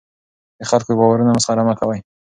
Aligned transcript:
د 0.59 0.61
خلکو 0.69 0.89
د 0.93 0.97
باورونو 0.99 1.35
مسخره 1.37 1.63
مه 1.67 1.73
کوه. 1.79 1.95